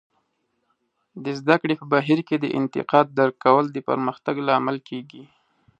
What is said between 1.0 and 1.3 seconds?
د